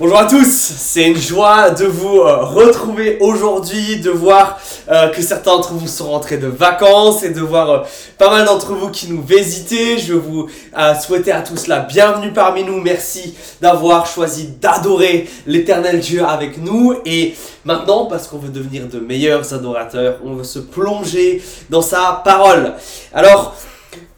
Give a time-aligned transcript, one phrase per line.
[0.00, 5.20] Bonjour à tous, c'est une joie de vous euh, retrouver aujourd'hui, de voir euh, que
[5.20, 7.80] certains d'entre vous sont rentrés de vacances et de voir euh,
[8.16, 9.98] pas mal d'entre vous qui nous visitez.
[9.98, 10.46] Je vous
[11.04, 12.80] souhaiter à tous la bienvenue parmi nous.
[12.80, 16.94] Merci d'avoir choisi d'adorer l'éternel Dieu avec nous.
[17.04, 22.22] Et maintenant, parce qu'on veut devenir de meilleurs adorateurs, on veut se plonger dans sa
[22.24, 22.74] parole.
[23.12, 23.56] Alors,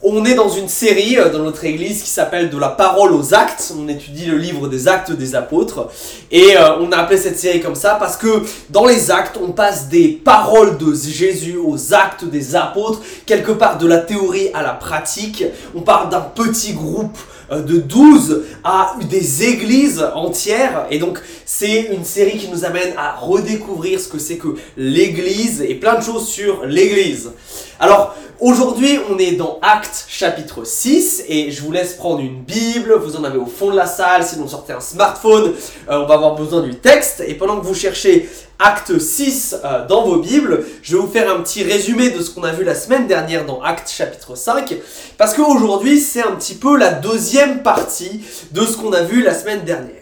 [0.02, 3.34] on est dans une série euh, dans notre église qui s'appelle De la parole aux
[3.34, 3.72] actes.
[3.78, 5.88] On étudie le livre des actes des apôtres.
[6.30, 9.52] Et euh, on a appelé cette série comme ça parce que dans les actes, on
[9.52, 14.62] passe des paroles de Jésus aux actes des apôtres, quelque part de la théorie à
[14.62, 15.44] la pratique.
[15.74, 17.18] On parle d'un petit groupe
[17.58, 20.86] de 12 à des églises entières.
[20.90, 25.62] Et donc, c'est une série qui nous amène à redécouvrir ce que c'est que l'église
[25.62, 27.32] et plein de choses sur l'église.
[27.78, 32.94] Alors, Aujourd'hui, on est dans Actes chapitre 6 et je vous laisse prendre une Bible,
[32.94, 35.52] vous en avez au fond de la salle, sinon sortez un smartphone,
[35.90, 38.30] euh, on va avoir besoin du texte et pendant que vous cherchez
[38.62, 42.30] Acte 6 euh, dans vos Bibles, je vais vous faire un petit résumé de ce
[42.30, 44.76] qu'on a vu la semaine dernière dans Actes chapitre 5
[45.16, 48.20] parce qu'aujourd'hui, c'est un petit peu la deuxième partie
[48.52, 49.94] de ce qu'on a vu la semaine dernière.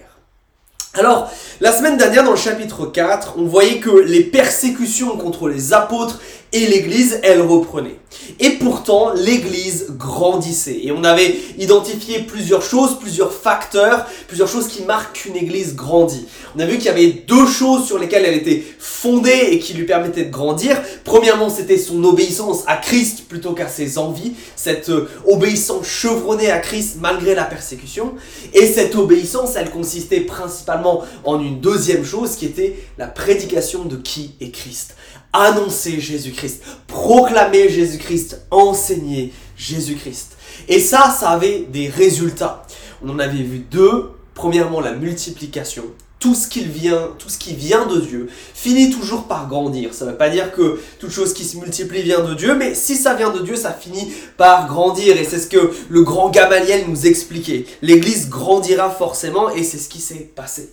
[0.94, 5.72] Alors, la semaine dernière, dans le chapitre 4, on voyait que les persécutions contre les
[5.72, 6.18] apôtres
[6.52, 7.96] et l'Église, elle reprenait.
[8.40, 10.78] Et pourtant, l'Église grandissait.
[10.82, 16.26] Et on avait identifié plusieurs choses, plusieurs facteurs, plusieurs choses qui marquent qu'une Église grandit.
[16.56, 19.74] On a vu qu'il y avait deux choses sur lesquelles elle était fondée et qui
[19.74, 20.80] lui permettaient de grandir.
[21.04, 24.32] Premièrement, c'était son obéissance à Christ plutôt qu'à ses envies.
[24.56, 28.14] Cette euh, obéissance chevronnée à Christ malgré la persécution.
[28.54, 33.96] Et cette obéissance, elle consistait principalement en une deuxième chose qui était la prédication de
[33.96, 34.94] qui est Christ
[35.32, 40.36] annoncer Jésus-Christ, proclamer Jésus-Christ, enseigner Jésus-Christ.
[40.68, 42.66] Et ça, ça avait des résultats.
[43.02, 44.10] On en avait vu deux.
[44.34, 45.84] Premièrement, la multiplication.
[46.20, 49.94] Tout ce, qui vient, tout ce qui vient de Dieu finit toujours par grandir.
[49.94, 52.74] Ça ne veut pas dire que toute chose qui se multiplie vient de Dieu, mais
[52.74, 55.16] si ça vient de Dieu, ça finit par grandir.
[55.16, 57.66] Et c'est ce que le grand Gamaliel nous expliquait.
[57.82, 60.70] L'Église grandira forcément et c'est ce qui s'est passé.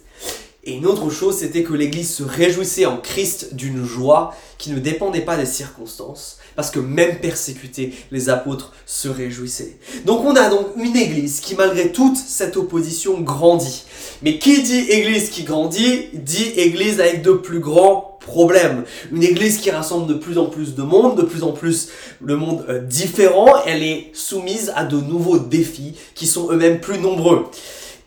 [0.68, 4.80] Et une autre chose, c'était que l'Église se réjouissait en Christ d'une joie qui ne
[4.80, 9.78] dépendait pas des circonstances, parce que même persécutés, les apôtres se réjouissaient.
[10.06, 13.86] Donc on a donc une Église qui, malgré toute cette opposition, grandit.
[14.24, 18.86] Mais qui dit Église qui grandit, dit Église avec de plus grands problèmes.
[19.12, 21.90] Une Église qui rassemble de plus en plus de monde, de plus en plus
[22.24, 26.98] le monde euh, différent, elle est soumise à de nouveaux défis qui sont eux-mêmes plus
[26.98, 27.46] nombreux.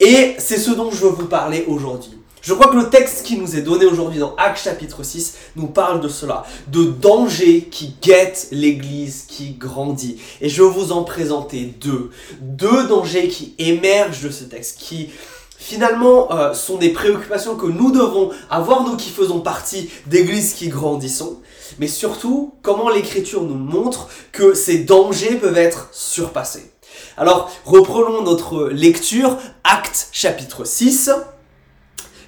[0.01, 2.18] Et c'est ce dont je veux vous parler aujourd'hui.
[2.41, 5.66] Je crois que le texte qui nous est donné aujourd'hui dans Actes chapitre 6 nous
[5.66, 10.21] parle de cela, de dangers qui guettent l'Église qui grandit.
[10.41, 12.10] Et je vais vous en présenter deux.
[12.41, 15.10] Deux dangers qui émergent de ce texte, qui
[15.59, 20.69] finalement euh, sont des préoccupations que nous devons avoir, nous qui faisons partie d'églises qui
[20.69, 21.41] grandissons.
[21.81, 26.70] Mais surtout, comment l'Écriture nous montre que ces dangers peuvent être surpassés.
[27.16, 31.10] Alors, reprenons notre lecture, Actes chapitre 6.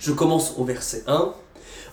[0.00, 1.34] Je commence au verset 1.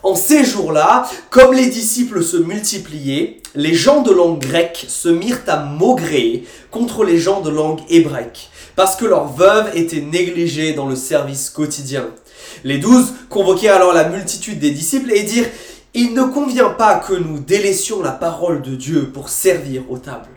[0.03, 5.41] En ces jours-là, comme les disciples se multipliaient, les gens de langue grecque se mirent
[5.47, 10.87] à maugréer contre les gens de langue hébraïque, parce que leurs veuves étaient négligées dans
[10.87, 12.07] le service quotidien.
[12.63, 15.49] Les douze convoquèrent alors la multitude des disciples et dirent
[15.93, 20.36] Il ne convient pas que nous délaissions la parole de Dieu pour servir aux tables.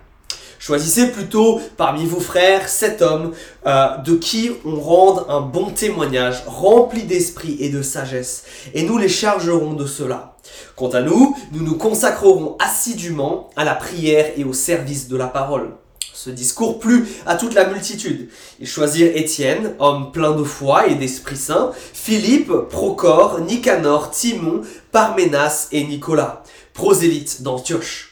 [0.60, 3.32] Choisissez plutôt parmi vos frères sept hommes
[3.66, 8.44] euh, de qui on rende un bon témoignage, rempli d'esprit et de sagesse,
[8.74, 10.36] et nous les chargerons de cela.
[10.76, 15.28] Quant à nous, nous nous consacrerons assidûment à la prière et au service de la
[15.28, 15.70] parole.
[16.12, 18.28] Ce discours plut à toute la multitude.
[18.60, 24.60] Ils choisirent Étienne, homme plein de foi et d'Esprit Saint, Philippe, Procor, Nicanor, Timon,
[24.92, 26.42] Parménas et Nicolas,
[26.74, 28.09] prosélytes d'Antioche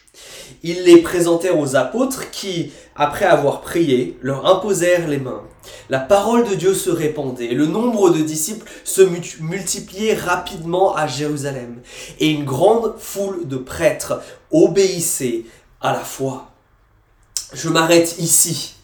[0.63, 5.43] ils les présentèrent aux apôtres qui, après avoir prié, leur imposèrent les mains.
[5.91, 9.03] La parole de Dieu se répandait, le nombre de disciples se
[9.41, 11.81] multipliait rapidement à Jérusalem,
[12.21, 15.45] et une grande foule de prêtres obéissait
[15.81, 16.51] à la foi.
[17.53, 18.75] Je m'arrête ici.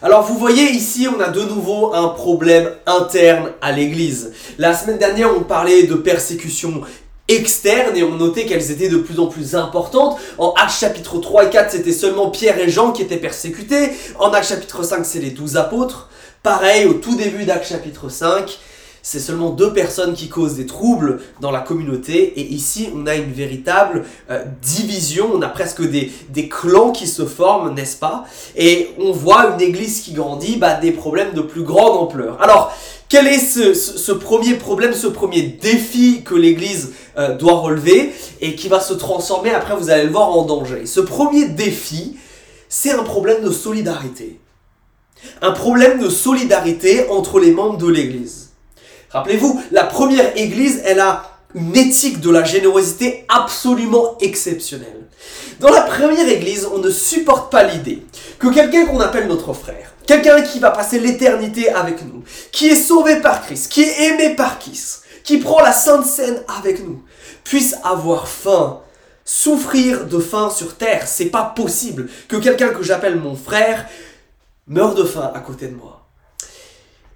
[0.00, 4.32] Alors vous voyez ici, on a de nouveau un problème interne à l'Église.
[4.56, 6.82] La semaine dernière, on parlait de persécution
[7.28, 10.18] externes et on notait qu'elles étaient de plus en plus importantes.
[10.38, 13.90] En Actes chapitre 3 et 4, c'était seulement Pierre et Jean qui étaient persécutés.
[14.18, 16.08] En Actes chapitre 5, c'est les douze apôtres.
[16.42, 18.58] Pareil, au tout début d'Actes chapitre 5,
[19.02, 22.38] c'est seulement deux personnes qui causent des troubles dans la communauté.
[22.40, 27.06] Et ici, on a une véritable euh, division, on a presque des, des clans qui
[27.06, 28.24] se forment, n'est-ce pas?
[28.56, 32.40] Et on voit une église qui grandit, bah, des problèmes de plus grande ampleur.
[32.42, 32.74] Alors,
[33.08, 38.68] Quel est ce, premier problème, ce premier défi que l'Église euh, doit relever et qui
[38.68, 42.16] va se transformer, après vous allez le voir, en danger Ce premier défi,
[42.68, 44.40] c'est un problème de solidarité.
[45.42, 48.50] Un problème de solidarité entre les membres de l'Église.
[49.10, 55.08] Rappelez-vous, la première Église, elle a une éthique de la générosité absolument exceptionnelle.
[55.60, 58.04] Dans la première Église, on ne supporte pas l'idée
[58.38, 62.22] que quelqu'un qu'on appelle notre frère, quelqu'un qui va passer l'éternité avec nous,
[62.52, 66.42] qui est sauvé par Christ, qui est aimé par Christ, qui prend la Sainte Seine
[66.58, 67.02] avec nous,
[67.44, 68.80] puisse avoir faim,
[69.24, 71.06] souffrir de faim sur terre.
[71.06, 73.86] C'est pas possible que quelqu'un que j'appelle mon frère
[74.66, 75.98] meure de faim à côté de moi.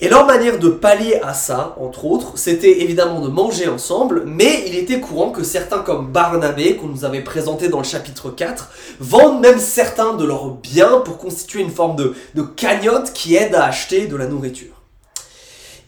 [0.03, 4.65] Et leur manière de pallier à ça, entre autres, c'était évidemment de manger ensemble, mais
[4.67, 8.71] il était courant que certains comme Barnabé, qu'on nous avait présenté dans le chapitre 4,
[8.99, 13.55] vendent même certains de leurs biens pour constituer une forme de, de cagnotte qui aide
[13.55, 14.83] à acheter de la nourriture.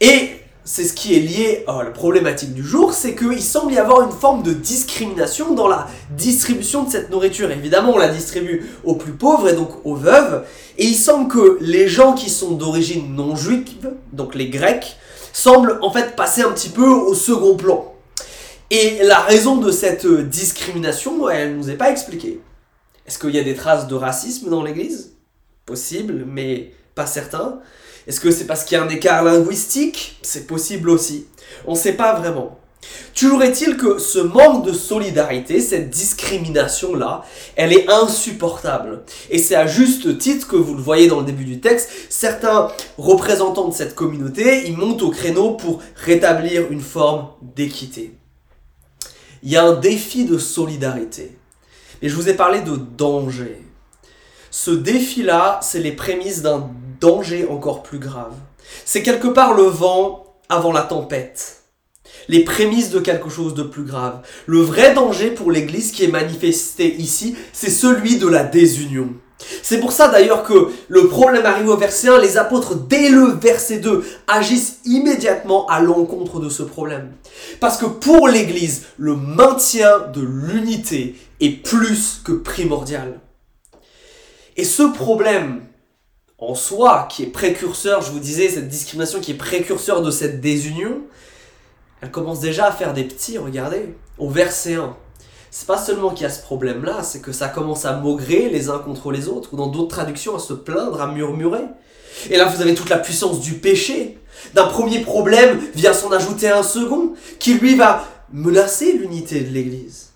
[0.01, 3.79] Et c'est ce qui est lié à la problématique du jour, c'est qu'il semble y
[3.79, 7.51] avoir une forme de discrimination dans la distribution de cette nourriture.
[7.51, 10.45] Évidemment, on la distribue aux plus pauvres et donc aux veuves,
[10.79, 14.97] et il semble que les gens qui sont d'origine non juive, donc les Grecs,
[15.35, 17.93] semblent en fait passer un petit peu au second plan.
[18.71, 22.41] Et la raison de cette discrimination, elle ne nous est pas expliquée.
[23.07, 25.13] Est-ce qu'il y a des traces de racisme dans l'Église?
[25.67, 27.61] Possible, mais pas certain.
[28.07, 30.19] Est-ce que c'est parce qu'il y a un écart linguistique?
[30.23, 31.27] C'est possible aussi.
[31.67, 32.59] On ne sait pas vraiment.
[33.15, 37.25] Toujours est-il que ce manque de solidarité, cette discrimination-là,
[37.57, 39.05] elle est insupportable.
[39.31, 42.69] Et c'est à juste titre que vous le voyez dans le début du texte, certains
[42.99, 48.15] représentants de cette communauté, ils montent au créneau pour rétablir une forme d'équité.
[49.43, 51.37] Il y a un défi de solidarité.
[52.03, 53.63] Mais je vous ai parlé de danger.
[54.51, 56.71] Ce défi-là, c'est les prémices d'un
[57.01, 58.35] danger encore plus grave.
[58.85, 61.63] C'est quelque part le vent avant la tempête.
[62.29, 64.23] Les prémices de quelque chose de plus grave.
[64.47, 69.11] Le vrai danger pour l'Église qui est manifesté ici, c'est celui de la désunion.
[69.63, 73.27] C'est pour ça d'ailleurs que le problème arrive au verset 1, les apôtres dès le
[73.27, 77.13] verset 2 agissent immédiatement à l'encontre de ce problème.
[77.61, 83.21] Parce que pour l'Église, le maintien de l'unité est plus que primordial.
[84.57, 85.63] Et ce problème,
[86.39, 90.41] en soi, qui est précurseur, je vous disais, cette discrimination qui est précurseur de cette
[90.41, 91.03] désunion,
[92.01, 94.97] elle commence déjà à faire des petits, regardez, au verset 1.
[95.51, 98.69] C'est pas seulement qu'il y a ce problème-là, c'est que ça commence à maugrer les
[98.69, 101.63] uns contre les autres, ou dans d'autres traductions, à se plaindre, à murmurer.
[102.29, 104.19] Et là, vous avez toute la puissance du péché.
[104.55, 110.14] D'un premier problème vient s'en ajouter un second, qui lui va menacer l'unité de l'Église.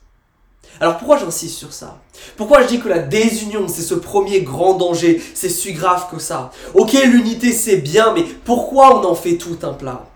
[0.81, 2.01] Alors pourquoi j'insiste sur ça?
[2.37, 6.21] Pourquoi je dis que la désunion, c'est ce premier grand danger, c'est si grave que
[6.21, 6.51] ça?
[6.75, 10.07] Ok, l'unité c'est bien, mais pourquoi on en fait tout un plat?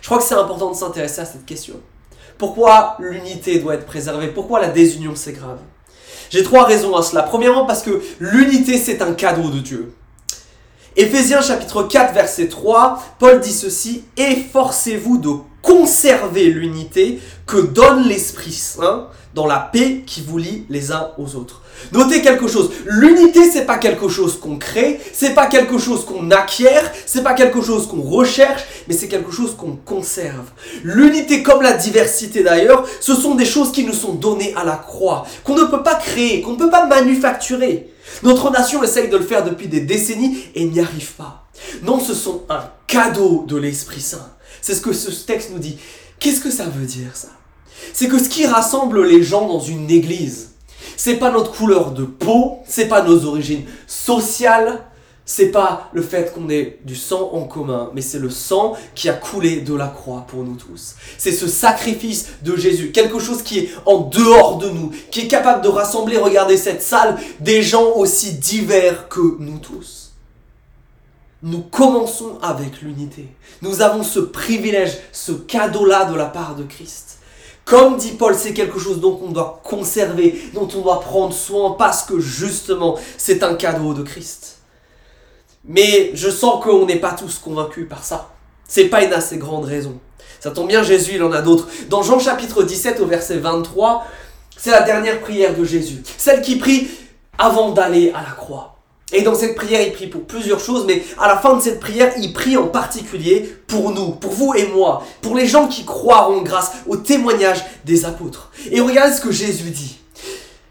[0.00, 1.74] Je crois que c'est important de s'intéresser à cette question.
[2.36, 4.28] Pourquoi l'unité doit être préservée?
[4.28, 5.58] Pourquoi la désunion c'est grave?
[6.30, 7.22] J'ai trois raisons à cela.
[7.22, 9.94] Premièrement parce que l'unité c'est un cadeau de Dieu.
[10.96, 15.30] Éphésiens chapitre 4 verset 3, Paul dit ceci, Efforcez-vous de
[15.62, 21.36] conserver l'unité que donne l'Esprit Saint dans la paix qui vous lie les uns aux
[21.36, 21.62] autres.
[21.92, 26.30] Notez quelque chose, l'unité c'est pas quelque chose qu'on crée, c'est pas quelque chose qu'on
[26.30, 30.50] acquiert, c'est pas quelque chose qu'on recherche, mais c'est quelque chose qu'on conserve.
[30.82, 34.76] L'unité comme la diversité d'ailleurs, ce sont des choses qui nous sont données à la
[34.76, 37.92] croix, qu'on ne peut pas créer, qu'on ne peut pas manufacturer.
[38.22, 41.44] Notre nation essaye de le faire depuis des décennies et n'y arrive pas.
[41.82, 44.30] Non, ce sont un cadeau de l'Esprit Saint.
[44.60, 45.78] C'est ce que ce texte nous dit.
[46.18, 47.28] Qu'est-ce que ça veut dire ça?
[47.92, 50.50] C'est que ce qui rassemble les gens dans une église,
[50.96, 54.84] c'est pas notre couleur de peau, c'est pas nos origines sociales,
[55.24, 59.10] c'est pas le fait qu'on ait du sang en commun, mais c'est le sang qui
[59.10, 60.94] a coulé de la croix pour nous tous.
[61.18, 65.28] C'est ce sacrifice de Jésus, quelque chose qui est en dehors de nous, qui est
[65.28, 70.12] capable de rassembler, regardez cette salle, des gens aussi divers que nous tous.
[71.42, 73.28] Nous commençons avec l'unité.
[73.62, 77.07] Nous avons ce privilège, ce cadeau-là de la part de Christ.
[77.68, 81.72] Comme dit Paul, c'est quelque chose dont on doit conserver, dont on doit prendre soin,
[81.72, 84.60] parce que justement, c'est un cadeau de Christ.
[85.66, 88.30] Mais je sens qu'on n'est pas tous convaincus par ça.
[88.66, 89.98] C'est pas une assez grande raison.
[90.40, 91.68] Ça tombe bien, Jésus, il en a d'autres.
[91.90, 94.06] Dans Jean chapitre 17 au verset 23,
[94.56, 96.02] c'est la dernière prière de Jésus.
[96.16, 96.88] Celle qui prie
[97.36, 98.77] avant d'aller à la croix.
[99.12, 101.80] Et dans cette prière, il prie pour plusieurs choses, mais à la fin de cette
[101.80, 105.86] prière, il prie en particulier pour nous, pour vous et moi, pour les gens qui
[105.86, 108.50] croiront grâce au témoignage des apôtres.
[108.70, 109.98] Et regardez ce que Jésus dit.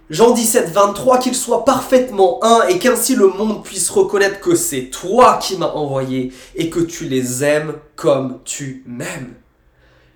[0.09, 4.83] Jean 17, 23, qu'ils soient parfaitement un et qu'ainsi le monde puisse reconnaître que c'est
[4.83, 9.33] toi qui m'as envoyé et que tu les aimes comme tu m'aimes.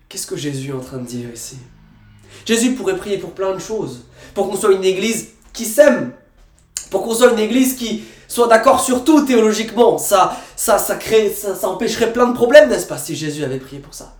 [0.07, 1.57] Qu'est-ce que Jésus est en train de dire ici?
[2.45, 4.05] Jésus pourrait prier pour plein de choses.
[4.33, 6.13] Pour qu'on soit une église qui s'aime.
[6.91, 9.98] Pour qu'on soit une église qui soit d'accord sur tout théologiquement.
[9.98, 13.57] Ça, ça, ça, crée, ça, ça empêcherait plein de problèmes, n'est-ce pas, si Jésus avait
[13.57, 14.15] prié pour ça?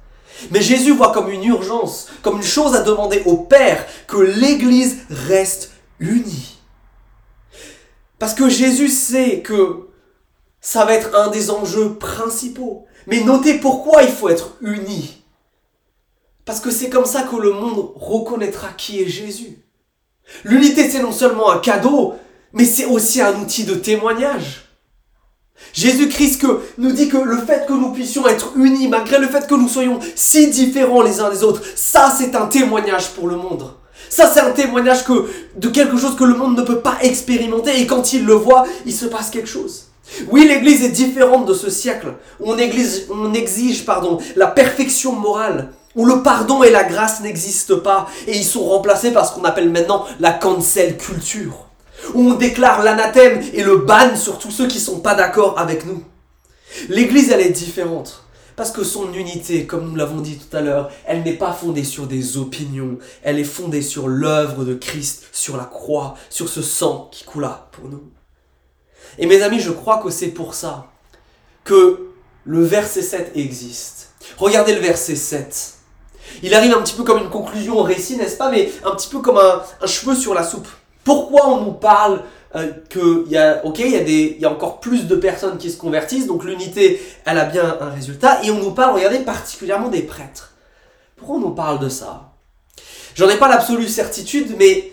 [0.50, 4.98] Mais Jésus voit comme une urgence, comme une chose à demander au Père, que l'Église
[5.10, 6.58] reste unie.
[8.18, 9.90] Parce que Jésus sait que
[10.62, 12.86] ça va être un des enjeux principaux.
[13.08, 15.24] Mais notez pourquoi il faut être uni.
[16.46, 19.60] Parce que c'est comme ça que le monde reconnaîtra qui est Jésus.
[20.44, 22.16] L'unité, c'est non seulement un cadeau,
[22.54, 24.68] mais c'est aussi un outil de témoignage.
[25.74, 26.46] Jésus-Christ
[26.78, 29.70] nous dit que le fait que nous puissions être unis, malgré le fait que nous
[29.70, 33.72] soyons si différents les uns des autres, ça c'est un témoignage pour le monde.
[34.10, 37.80] Ça c'est un témoignage que, de quelque chose que le monde ne peut pas expérimenter
[37.80, 39.88] et quand il le voit, il se passe quelque chose.
[40.30, 45.14] Oui, l'Église est différente de ce siècle où on exige, on exige pardon, la perfection
[45.14, 49.34] morale, où le pardon et la grâce n'existent pas et ils sont remplacés par ce
[49.34, 51.71] qu'on appelle maintenant la cancel culture
[52.14, 55.60] où on déclare l'anathème et le ban sur tous ceux qui ne sont pas d'accord
[55.60, 56.04] avec nous.
[56.90, 58.24] L'Église, elle est différente.
[58.56, 61.84] Parce que son unité, comme nous l'avons dit tout à l'heure, elle n'est pas fondée
[61.84, 66.62] sur des opinions, elle est fondée sur l'œuvre de Christ, sur la croix, sur ce
[66.62, 68.04] sang qui coula pour nous.
[69.18, 70.92] Et mes amis, je crois que c'est pour ça
[71.64, 72.12] que
[72.46, 74.10] le verset 7 existe.
[74.38, 75.74] Regardez le verset 7.
[76.44, 79.10] Il arrive un petit peu comme une conclusion au récit, n'est-ce pas Mais un petit
[79.10, 80.68] peu comme un, un cheveu sur la soupe.
[81.04, 82.22] Pourquoi on nous parle
[82.56, 85.78] euh, qu'il y a, il y, a y a encore plus de personnes qui se
[85.78, 90.02] convertissent, donc l'unité, elle a bien un résultat, et on nous parle, regardez, particulièrement des
[90.02, 90.54] prêtres.
[91.16, 92.34] Pourquoi on nous parle de ça?
[93.16, 94.92] J'en ai pas l'absolue certitude, mais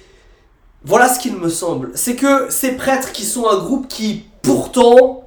[0.84, 1.90] voilà ce qu'il me semble.
[1.94, 5.24] C'est que ces prêtres qui sont un groupe qui, pourtant,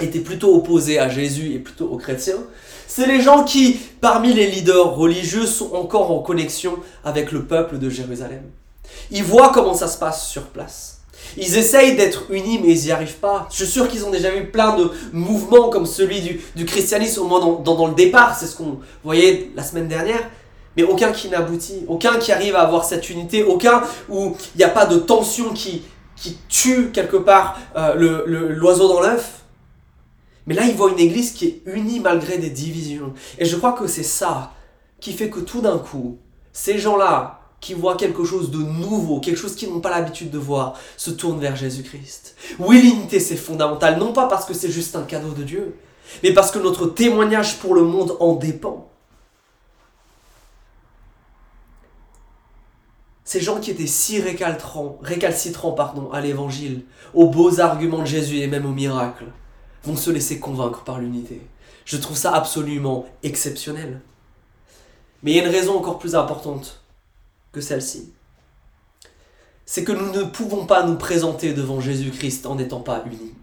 [0.00, 2.42] étaient plutôt opposés à Jésus et plutôt aux chrétiens,
[2.88, 7.78] c'est les gens qui, parmi les leaders religieux, sont encore en connexion avec le peuple
[7.78, 8.42] de Jérusalem.
[9.10, 11.02] Ils voient comment ça se passe sur place.
[11.36, 13.48] Ils essayent d'être unis, mais ils n'y arrivent pas.
[13.50, 17.24] Je suis sûr qu'ils ont déjà vu plein de mouvements comme celui du, christianisme, au
[17.24, 20.28] moins dans, le départ, c'est ce qu'on voyait la semaine dernière,
[20.76, 24.64] mais aucun qui n'aboutit, aucun qui arrive à avoir cette unité, aucun où il n'y
[24.64, 25.82] a pas de tension qui,
[26.16, 29.40] qui tue quelque part euh, l'oiseau dans l'œuf.
[30.46, 33.12] Mais là, ils voient une église qui est unie malgré des divisions.
[33.38, 34.52] Et je crois que c'est ça
[35.00, 36.18] qui fait que tout d'un coup,
[36.52, 40.38] ces gens-là, qui voient quelque chose de nouveau, quelque chose qu'ils n'ont pas l'habitude de
[40.38, 42.34] voir, se tournent vers Jésus-Christ.
[42.58, 45.76] Oui, l'unité, c'est fondamental, non pas parce que c'est juste un cadeau de Dieu,
[46.24, 48.90] mais parce que notre témoignage pour le monde en dépend.
[53.24, 56.82] Ces gens qui étaient si récalcitrants, récalcitrants pardon, à l'évangile,
[57.14, 59.26] aux beaux arguments de Jésus et même aux miracles,
[59.84, 61.40] vont se laisser convaincre par l'unité.
[61.84, 64.00] Je trouve ça absolument exceptionnel.
[65.22, 66.81] Mais il y a une raison encore plus importante
[67.52, 68.12] que celle-ci.
[69.64, 73.34] C'est que nous ne pouvons pas nous présenter devant Jésus-Christ en n'étant pas unis.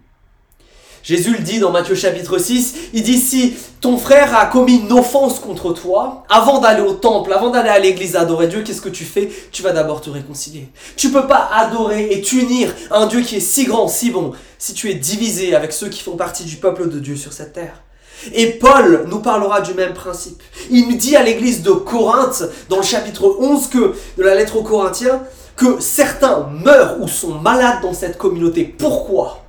[1.02, 4.92] Jésus le dit dans Matthieu chapitre 6, il dit si ton frère a commis une
[4.92, 8.90] offense contre toi, avant d'aller au temple, avant d'aller à l'église adorer Dieu, qu'est-ce que
[8.90, 9.30] tu fais?
[9.50, 10.68] Tu vas d'abord te réconcilier.
[10.96, 14.74] Tu peux pas adorer et t'unir un Dieu qui est si grand, si bon, si
[14.74, 17.82] tu es divisé avec ceux qui font partie du peuple de Dieu sur cette terre.
[18.32, 20.42] Et Paul nous parlera du même principe.
[20.70, 24.56] Il nous dit à l'église de Corinthe, dans le chapitre 11 que, de la lettre
[24.56, 25.22] aux Corinthiens,
[25.56, 28.64] que certains meurent ou sont malades dans cette communauté.
[28.64, 29.44] Pourquoi?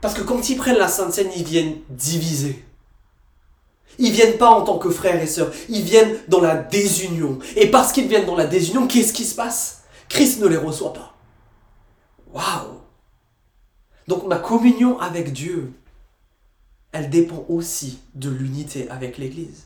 [0.00, 2.64] Parce que quand ils prennent la Sainte Seine, ils viennent diviser.
[3.98, 7.38] Ils viennent pas en tant que frères et sœurs, ils viennent dans la désunion.
[7.56, 9.84] Et parce qu'ils viennent dans la désunion, qu'est-ce qui se passe?
[10.08, 11.14] Christ ne les reçoit pas.
[12.32, 12.80] Waouh
[14.06, 15.72] Donc ma communion avec Dieu,
[16.96, 19.64] elle dépend aussi de l'unité avec l'Église.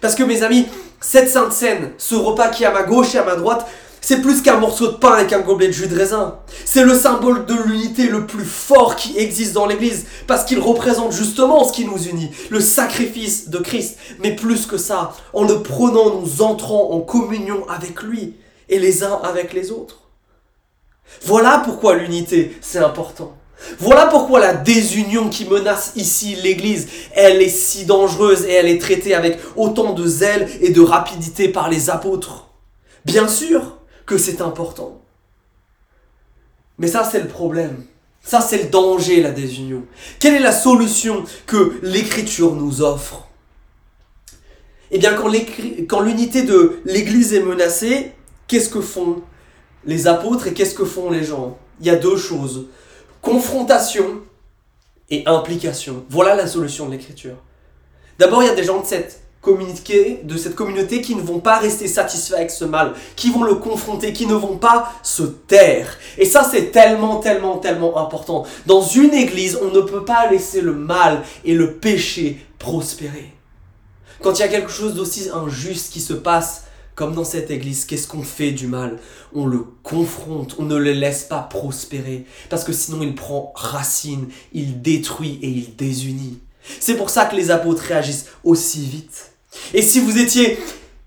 [0.00, 0.66] Parce que mes amis,
[1.00, 3.66] cette sainte scène, ce repas qui est à ma gauche et à ma droite,
[4.00, 6.38] c'est plus qu'un morceau de pain avec un gobelet de jus de raisin.
[6.64, 11.12] C'est le symbole de l'unité le plus fort qui existe dans l'Église, parce qu'il représente
[11.12, 13.98] justement ce qui nous unit, le sacrifice de Christ.
[14.20, 18.34] Mais plus que ça, en le prenant, nous entrons en communion avec lui
[18.68, 20.02] et les uns avec les autres.
[21.24, 23.37] Voilà pourquoi l'unité, c'est important.
[23.78, 28.80] Voilà pourquoi la désunion qui menace ici l'Église, elle est si dangereuse et elle est
[28.80, 32.48] traitée avec autant de zèle et de rapidité par les apôtres.
[33.04, 35.00] Bien sûr que c'est important.
[36.78, 37.84] Mais ça, c'est le problème.
[38.22, 39.84] Ça, c'est le danger, la désunion.
[40.18, 43.28] Quelle est la solution que l'Écriture nous offre?
[44.90, 45.14] Eh bien,
[45.88, 48.12] quand l'unité de l'Église est menacée,
[48.46, 49.22] qu'est-ce que font
[49.84, 51.58] les apôtres et qu'est-ce que font les gens?
[51.80, 52.66] Il y a deux choses.
[53.22, 54.20] Confrontation
[55.10, 56.04] et implication.
[56.08, 57.36] Voilà la solution de l'écriture.
[58.18, 59.22] D'abord, il y a des gens de cette
[60.24, 63.54] de cette communauté qui ne vont pas rester satisfaits avec ce mal, qui vont le
[63.54, 65.96] confronter, qui ne vont pas se taire.
[66.18, 68.44] Et ça, c'est tellement, tellement, tellement important.
[68.66, 73.32] Dans une église, on ne peut pas laisser le mal et le péché prospérer.
[74.22, 76.64] Quand il y a quelque chose d'aussi injuste qui se passe,
[76.98, 78.98] comme dans cette église, qu'est-ce qu'on fait du mal?
[79.32, 84.26] On le confronte, on ne le laisse pas prospérer, parce que sinon il prend racine,
[84.52, 86.40] il détruit et il désunit.
[86.80, 89.30] C'est pour ça que les apôtres réagissent aussi vite.
[89.74, 90.58] Et si vous étiez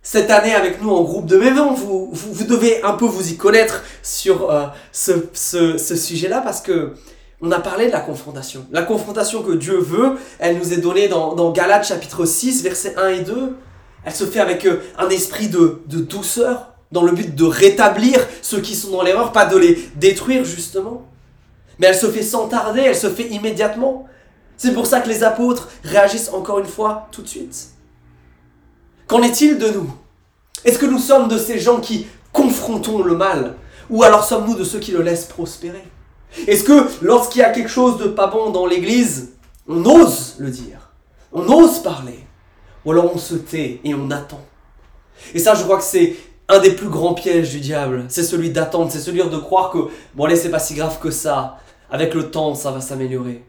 [0.01, 3.36] cette année avec nous en groupe de maison, vous, vous, devez un peu vous y
[3.36, 6.93] connaître sur euh, ce, sujet-là parce que
[7.41, 8.65] on a parlé de la confrontation.
[8.71, 12.95] La confrontation que Dieu veut, elle nous est donnée dans, dans Galates chapitre 6, versets
[12.95, 13.57] 1 et 2.
[14.03, 18.20] Elle se fait avec euh, un esprit de, de douceur, dans le but de rétablir
[18.41, 21.08] ceux qui sont dans l'erreur, pas de les détruire justement.
[21.79, 24.08] Mais elle se fait sans tarder, elle se fait immédiatement.
[24.58, 27.70] C'est pour ça que les apôtres réagissent encore une fois tout de suite.
[29.08, 29.91] Qu'en est-il de nous?
[30.63, 33.55] Est-ce que nous sommes de ces gens qui confrontons le mal?
[33.89, 35.84] Ou alors sommes-nous de ceux qui le laissent prospérer?
[36.48, 39.34] Est-ce que lorsqu'il y a quelque chose de pas bon dans l'Église,
[39.67, 40.91] on ose le dire?
[41.34, 42.20] On ose parler?
[42.85, 44.41] Ou alors on se tait et on attend
[45.33, 46.15] Et ça, je crois que c'est
[46.47, 48.05] un des plus grands pièges du diable.
[48.09, 49.77] C'est celui d'attendre, c'est celui de croire que,
[50.15, 51.59] bon allez, c'est pas si grave que ça.
[51.89, 53.43] Avec le temps, ça va s'améliorer.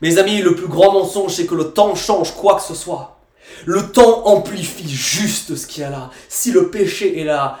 [0.00, 3.18] Mes amis, le plus grand mensonge, c'est que le temps change quoi que ce soit.
[3.66, 6.10] Le temps amplifie juste ce qu'il y a là.
[6.28, 7.58] Si le péché est là,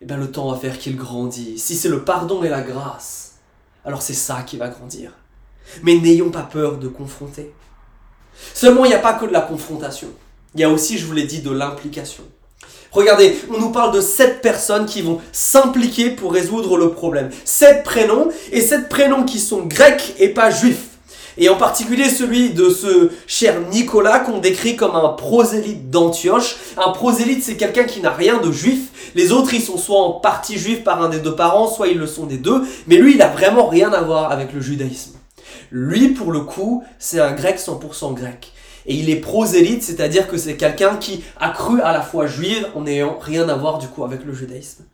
[0.00, 1.58] eh bien le temps va faire qu'il grandit.
[1.58, 3.36] Si c'est le pardon et la grâce,
[3.84, 5.12] alors c'est ça qui va grandir.
[5.82, 7.52] Mais n'ayons pas peur de confronter.
[8.54, 10.08] Seulement, il n'y a pas que de la confrontation.
[10.54, 12.24] Il y a aussi, je vous l'ai dit, de l'implication.
[12.90, 17.30] Regardez, on nous parle de sept personnes qui vont s'impliquer pour résoudre le problème.
[17.44, 20.88] Sept prénoms, et sept prénoms qui sont grecs et pas juifs
[21.38, 26.56] et en particulier celui de ce cher Nicolas qu'on décrit comme un prosélyte d'Antioche.
[26.76, 29.12] Un prosélyte, c'est quelqu'un qui n'a rien de juif.
[29.14, 31.98] Les autres, ils sont soit en partie juifs par un des deux parents, soit ils
[31.98, 35.12] le sont des deux, mais lui, il n'a vraiment rien à voir avec le judaïsme.
[35.70, 38.52] Lui, pour le coup, c'est un grec 100% grec.
[38.86, 42.66] Et il est prosélyte, c'est-à-dire que c'est quelqu'un qui a cru à la foi juive
[42.74, 44.84] en n'ayant rien à voir du coup avec le judaïsme.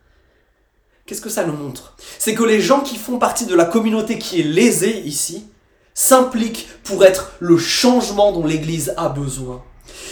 [1.07, 1.97] Qu'est-ce que ça nous montre?
[2.19, 5.47] C'est que les gens qui font partie de la communauté qui est lésée ici,
[5.95, 9.65] s'implique pour être le changement dont l'Église a besoin.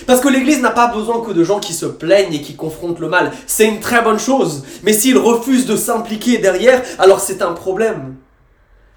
[0.07, 2.99] Parce que l'Église n'a pas besoin que de gens qui se plaignent et qui confrontent
[2.99, 3.33] le mal.
[3.47, 4.65] C'est une très bonne chose.
[4.83, 8.17] Mais s'ils refusent de s'impliquer derrière, alors c'est un problème.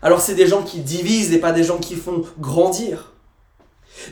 [0.01, 3.13] Alors c'est des gens qui divisent et pas des gens qui font grandir.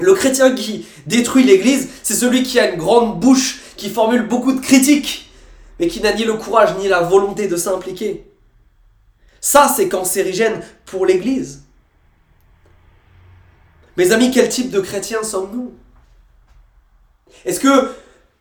[0.00, 4.52] Le chrétien qui détruit l'Église, c'est celui qui a une grande bouche, qui formule beaucoup
[4.52, 5.30] de critiques,
[5.78, 8.26] mais qui n'a ni le courage ni la volonté de s'impliquer.
[9.40, 11.62] Ça, c'est cancérigène pour l'Église.
[13.96, 15.72] Mes amis, quel type de chrétiens sommes-nous?
[17.44, 17.92] Est-ce que,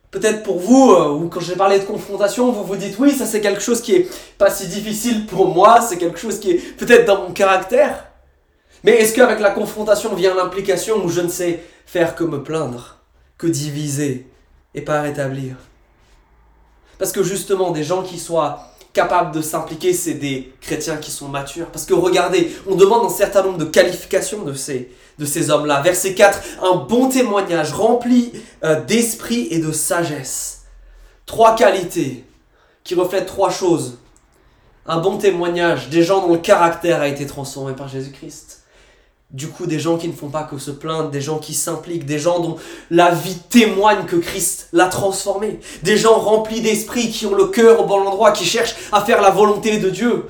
[0.09, 3.25] peut-être pour vous, euh, ou quand j'ai parlé de confrontation, vous vous dites oui, ça
[3.25, 6.77] c'est quelque chose qui est pas si difficile pour moi, c'est quelque chose qui est
[6.77, 8.12] peut-être dans mon caractère?
[8.83, 12.97] Mais est-ce qu'avec la confrontation vient l'implication où je ne sais faire que me plaindre,
[13.37, 14.27] que diviser
[14.75, 15.55] et pas rétablir?
[16.99, 21.29] Parce que justement, des gens qui soient capables de s'impliquer, c'est des chrétiens qui sont
[21.29, 21.67] matures.
[21.67, 25.81] Parce que regardez, on demande un certain nombre de qualifications de ces, hommes-là.
[25.81, 30.65] Verset 4, un bon témoignage rempli euh, d'esprit et de sagesse.
[31.25, 32.25] Trois qualités
[32.83, 33.97] qui reflètent trois choses.
[34.85, 38.62] Un bon témoignage, des gens dont le caractère a été transformé par Jésus-Christ
[39.33, 42.05] du coup des gens qui ne font pas que se plaindre, des gens qui s'impliquent,
[42.05, 42.57] des gens dont
[42.91, 47.81] la vie témoigne que Christ l'a transformé, des gens remplis d'esprit qui ont le cœur
[47.81, 50.27] au bon endroit, qui cherchent à faire la volonté de Dieu.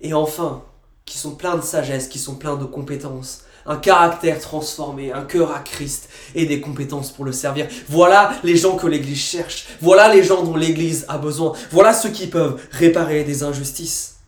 [0.00, 0.62] Et enfin,
[1.04, 5.54] qui sont pleins de sagesse, qui sont pleins de compétences, un caractère transformé, un cœur
[5.54, 7.66] à Christ et des compétences pour le servir.
[7.88, 12.10] Voilà les gens que l'Église cherche, voilà les gens dont l'Église a besoin, voilà ceux
[12.10, 14.18] qui peuvent réparer des injustices.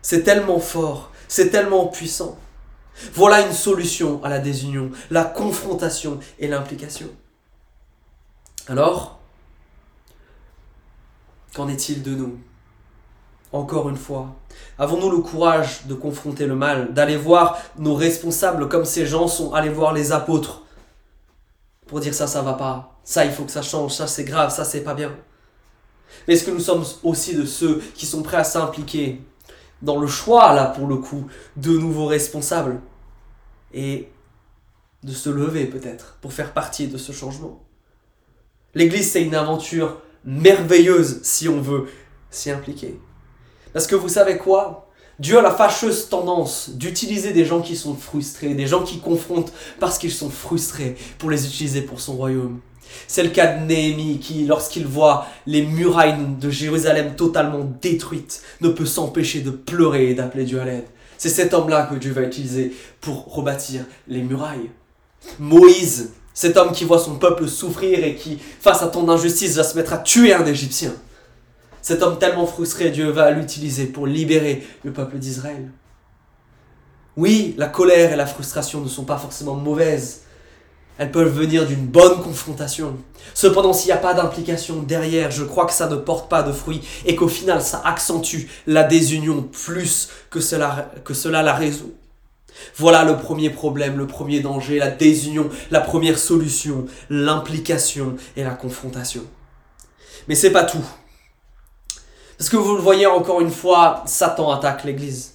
[0.00, 2.38] C'est tellement fort c'est tellement puissant.
[3.14, 7.08] Voilà une solution à la désunion, la confrontation et l'implication.
[8.68, 9.20] Alors,
[11.54, 12.38] qu'en est-il de nous?
[13.52, 14.34] Encore une fois,
[14.78, 19.54] avons-nous le courage de confronter le mal, d'aller voir nos responsables comme ces gens sont
[19.54, 20.62] allés voir les apôtres?
[21.86, 24.52] Pour dire ça, ça va pas, ça, il faut que ça change, ça, c'est grave,
[24.52, 25.14] ça, c'est pas bien.
[26.26, 29.22] Est-ce que nous sommes aussi de ceux qui sont prêts à s'impliquer?
[29.82, 32.80] Dans le choix, là, pour le coup, de nouveaux responsables.
[33.72, 34.08] Et
[35.02, 37.62] de se lever, peut-être, pour faire partie de ce changement.
[38.74, 41.86] L'Église, c'est une aventure merveilleuse si on veut
[42.30, 43.00] s'y impliquer.
[43.72, 44.90] Parce que vous savez quoi?
[45.18, 49.52] Dieu a la fâcheuse tendance d'utiliser des gens qui sont frustrés, des gens qui confrontent
[49.80, 52.60] parce qu'ils sont frustrés pour les utiliser pour son royaume.
[53.08, 58.68] C'est le cas de Néhémie qui, lorsqu'il voit les murailles de Jérusalem totalement détruites, ne
[58.68, 60.86] peut s'empêcher de pleurer et d'appeler Dieu à l'aide.
[61.18, 64.70] C'est cet homme-là que Dieu va utiliser pour rebâtir les murailles.
[65.38, 69.64] Moïse, cet homme qui voit son peuple souffrir et qui, face à tant d'injustice, va
[69.64, 70.92] se mettre à tuer un Égyptien.
[71.80, 75.70] Cet homme tellement frustré, Dieu va l'utiliser pour libérer le peuple d'Israël.
[77.16, 80.22] Oui, la colère et la frustration ne sont pas forcément mauvaises,
[80.98, 82.96] elles peuvent venir d'une bonne confrontation.
[83.34, 86.52] Cependant, s'il n'y a pas d'implication derrière, je crois que ça ne porte pas de
[86.52, 91.92] fruits et qu'au final, ça accentue la désunion plus que cela, que cela la résout.
[92.76, 98.54] Voilà le premier problème, le premier danger, la désunion, la première solution, l'implication et la
[98.54, 99.22] confrontation.
[100.28, 100.84] Mais c'est pas tout.
[102.38, 105.34] Parce que vous le voyez encore une fois, Satan attaque l'Église.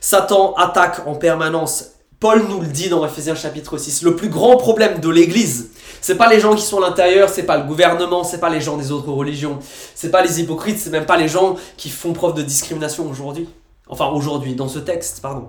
[0.00, 4.02] Satan attaque en permanence Paul nous le dit dans Ephésiens chapitre 6.
[4.02, 7.42] Le plus grand problème de l'Église, c'est pas les gens qui sont à l'intérieur, c'est
[7.42, 9.58] pas le gouvernement, c'est pas les gens des autres religions,
[9.94, 13.48] c'est pas les hypocrites, c'est même pas les gens qui font preuve de discrimination aujourd'hui.
[13.86, 15.48] Enfin aujourd'hui, dans ce texte, pardon.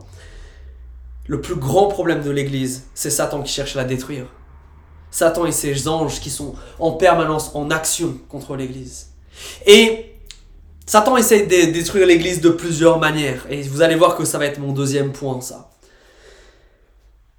[1.26, 4.26] Le plus grand problème de l'Église, c'est Satan qui cherche à la détruire.
[5.10, 9.12] Satan et ses anges qui sont en permanence en action contre l'Église.
[9.66, 10.16] Et
[10.86, 13.46] Satan essaie de détruire l'Église de plusieurs manières.
[13.50, 15.67] Et vous allez voir que ça va être mon deuxième point, ça.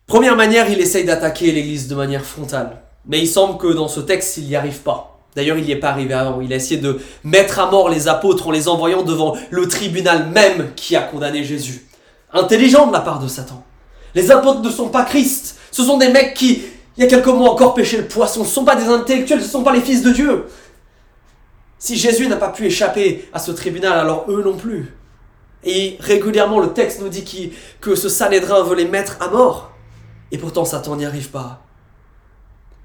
[0.09, 2.81] Première manière, il essaye d'attaquer l'Église de manière frontale.
[3.07, 5.21] Mais il semble que dans ce texte, il n'y arrive pas.
[5.37, 6.41] D'ailleurs, il n'y est pas arrivé avant.
[6.41, 10.31] Il a essayé de mettre à mort les apôtres en les envoyant devant le tribunal
[10.31, 11.87] même qui a condamné Jésus.
[12.33, 13.63] Intelligent de la part de Satan.
[14.15, 15.59] Les apôtres ne sont pas Christ.
[15.71, 16.63] Ce sont des mecs qui,
[16.97, 18.45] il y a quelques mois encore, pêchaient le poisson.
[18.45, 20.47] Ce ne sont pas des intellectuels, ce ne sont pas les fils de Dieu.
[21.79, 24.97] Si Jésus n'a pas pu échapper à ce tribunal, alors eux non plus.
[25.65, 29.73] Et régulièrement, le texte nous dit que ce Sanhédrin veut les mettre à mort.
[30.31, 31.63] Et pourtant Satan n'y arrive pas.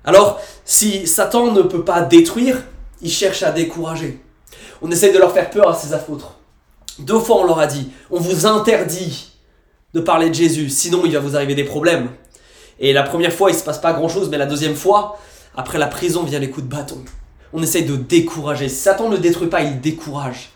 [0.06, 2.64] Alors, si Satan ne peut pas détruire,
[3.02, 4.22] il cherche à décourager.
[4.82, 6.36] On essaye de leur faire peur à ses apôtres.
[7.00, 9.32] Deux fois on leur a dit, on vous interdit
[9.94, 12.10] de parler de Jésus, sinon il va vous arriver des problèmes.
[12.80, 15.20] Et la première fois, il se passe pas grand-chose, mais la deuxième fois,
[15.56, 17.04] après la prison, vient les coups de bâton.
[17.54, 18.68] On essaye de décourager.
[18.68, 20.50] Satan ne détruit pas, il décourage.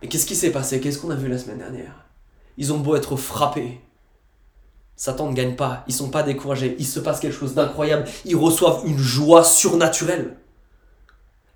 [0.00, 0.80] Mais qu'est-ce qui s'est passé?
[0.80, 2.06] Qu'est-ce qu'on a vu la semaine dernière?
[2.56, 3.80] Ils ont beau être frappés,
[4.96, 8.36] Satan ne gagne pas, ils sont pas découragés, il se passe quelque chose d'incroyable, ils
[8.36, 10.36] reçoivent une joie surnaturelle.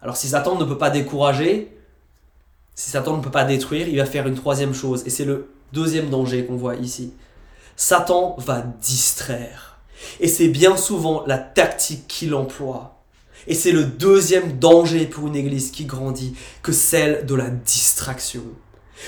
[0.02, 1.76] Alors si Satan ne peut pas décourager,
[2.74, 5.50] si Satan ne peut pas détruire, il va faire une troisième chose, et c'est le
[5.72, 7.12] deuxième danger qu'on voit ici.
[7.76, 9.78] Satan va distraire.
[10.20, 13.02] Et c'est bien souvent la tactique qu'il emploie.
[13.46, 18.42] Et c'est le deuxième danger pour une église qui grandit que celle de la distraction.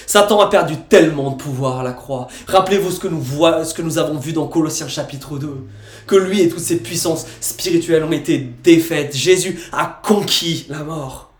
[0.06, 2.28] Satan a perdu tellement de pouvoir à la croix.
[2.46, 3.24] Rappelez-vous ce que nous,
[3.64, 5.66] ce que nous avons vu dans Colossiens chapitre 2.
[6.06, 9.14] Que lui et toutes ses puissances spirituelles ont été défaites.
[9.16, 11.32] Jésus a conquis la mort.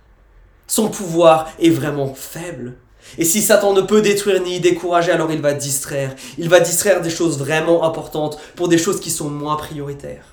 [0.67, 2.77] Son pouvoir est vraiment faible.
[3.19, 6.15] Et si Satan ne peut détruire ni décourager, alors il va distraire.
[6.39, 10.27] Il va distraire des choses vraiment importantes pour des choses qui sont moins prioritaires.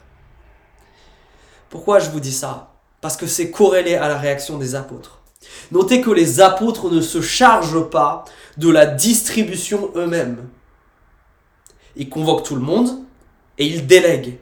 [1.69, 2.73] Pourquoi je vous dis ça?
[3.01, 5.16] Parce que c'est corrélé à la réaction des apôtres.
[5.71, 8.25] Notez que les apôtres ne se chargent pas
[8.57, 10.47] de la distribution eux-mêmes.
[11.95, 13.03] Ils convoquent tout le monde
[13.57, 14.37] et ils délèguent.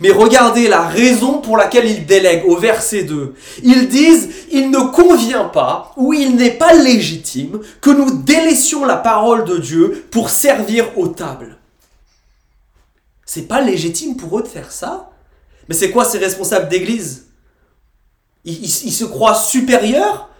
[0.00, 3.34] Mais regardez la raison pour laquelle ils délèguent au verset 2.
[3.62, 8.96] Ils disent, il ne convient pas ou il n'est pas légitime que nous délaissions la
[8.96, 11.58] parole de Dieu pour servir aux tables.
[13.24, 15.10] C'est pas légitime pour eux de faire ça?
[15.68, 17.25] Mais c'est quoi ces responsables d'église?
[18.46, 20.30] Ils, ils, se croient supérieurs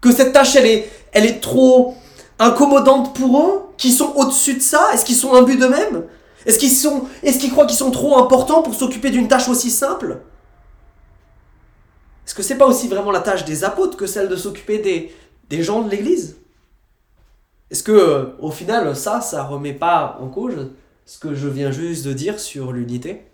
[0.00, 1.94] que cette tâche, elle est, trop
[2.38, 4.90] incommodante pour eux Qu'ils sont au-dessus de ça?
[4.92, 6.04] Est-ce qu'ils sont imbus d'eux-mêmes?
[6.46, 9.70] Est-ce qu'ils sont, est-ce qu'ils croient qu'ils sont trop importants pour s'occuper d'une tâche aussi
[9.70, 10.20] simple?
[12.26, 15.14] Est-ce que c'est pas aussi vraiment la tâche des apôtres que celle de s'occuper des,
[15.48, 16.36] des gens de l'Église?
[17.70, 20.70] Est-ce que, au final, ça, ça remet pas en cause
[21.04, 23.26] ce que je viens juste de dire sur l'unité?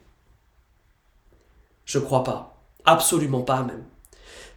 [1.85, 2.63] Je crois pas.
[2.85, 3.85] Absolument pas même.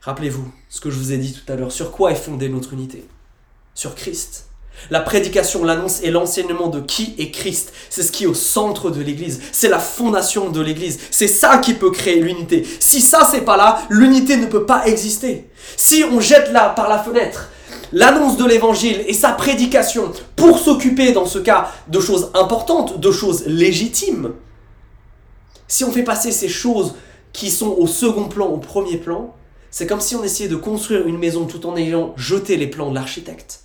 [0.01, 1.71] Rappelez-vous ce que je vous ai dit tout à l'heure.
[1.71, 3.05] Sur quoi est fondée notre unité
[3.75, 4.47] Sur Christ.
[4.89, 7.71] La prédication, l'annonce et l'enseignement de qui est Christ.
[7.91, 9.41] C'est ce qui est au centre de l'Église.
[9.51, 10.99] C'est la fondation de l'Église.
[11.11, 12.65] C'est ça qui peut créer l'unité.
[12.79, 15.51] Si ça, c'est pas là, l'unité ne peut pas exister.
[15.77, 17.49] Si on jette là par la fenêtre
[17.93, 23.11] l'annonce de l'évangile et sa prédication pour s'occuper, dans ce cas, de choses importantes, de
[23.11, 24.31] choses légitimes,
[25.67, 26.95] si on fait passer ces choses
[27.33, 29.35] qui sont au second plan au premier plan,
[29.71, 32.89] C'est comme si on essayait de construire une maison tout en ayant jeté les plans
[32.89, 33.61] de l'architecte.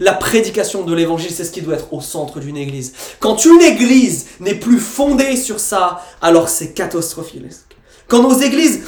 [0.00, 2.92] La prédication de l'évangile, c'est ce qui doit être au centre d'une église.
[3.20, 7.44] Quand une église n'est plus fondée sur ça, alors c'est catastrophique.
[8.08, 8.82] Quand nos églises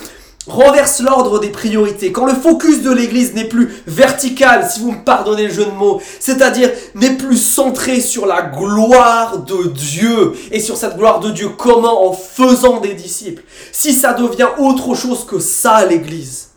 [0.50, 5.04] renversent l'ordre des priorités, quand le focus de l'église n'est plus vertical, si vous me
[5.04, 10.60] pardonnez le jeu de mots, c'est-à-dire n'est plus centré sur la gloire de Dieu, et
[10.60, 15.24] sur cette gloire de Dieu, comment en faisant des disciples, si ça devient autre chose
[15.24, 16.50] que ça l'église,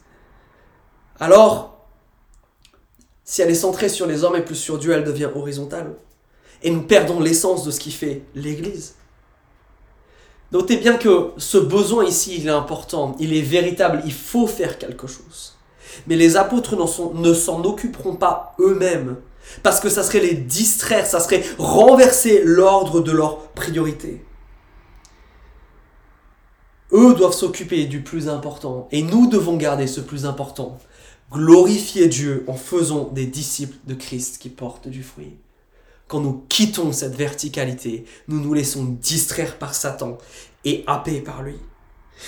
[1.19, 1.73] alors
[3.23, 5.95] si elle est centrée sur les hommes et plus sur Dieu, elle devient horizontale.
[6.61, 8.95] Et nous perdons l'essence de ce qui fait l'Église.
[10.53, 14.77] Notez bien que ce besoin ici, il est important, il est véritable, il faut faire
[14.77, 15.57] quelque chose.
[16.07, 16.75] Mais les apôtres
[17.15, 19.17] ne s'en occuperont pas eux-mêmes,
[19.63, 24.23] parce que ça serait les distraire, ça serait renverser l'ordre de leur priorité.
[26.91, 30.77] Eux doivent s'occuper du plus important, et nous devons garder ce plus important
[31.33, 35.35] glorifier Dieu en faisant des disciples de Christ qui portent du fruit.
[36.13, 40.19] Quand nous quittons cette verticalité, nous nous laissons distraire par Satan
[40.63, 41.55] et happer par lui.